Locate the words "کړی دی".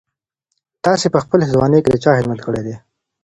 2.45-2.75